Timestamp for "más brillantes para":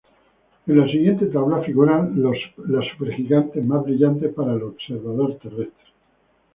3.67-4.55